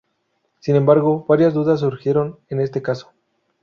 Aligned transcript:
Sin 0.61 0.75
embargo, 0.77 1.25
varias 1.29 1.53
dudas 1.53 1.81
surgieron 1.81 2.39
en 2.49 2.59
este 2.59 2.81
caso. 2.81 3.13